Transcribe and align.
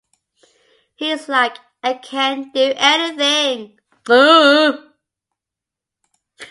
He's 0.95 1.29
like, 1.29 1.57
I 1.83 1.93
can't 1.93 2.51
do 2.55 2.73
anything. 2.75 3.77